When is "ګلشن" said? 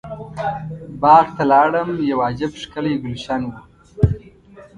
3.03-3.41